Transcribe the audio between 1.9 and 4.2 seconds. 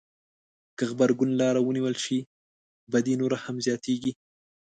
شي بدي نوره هم زياتېږي.